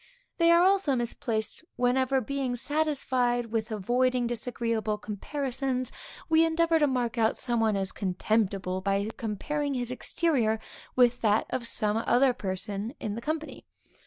[0.39, 5.91] They are also misplaced, whenever, being satisfied with avoiding disagreeable comparisons,
[6.27, 10.59] we endeavor to mark out some one as contemptible, by comparing his exterior
[10.95, 13.67] with that of some other person in the company.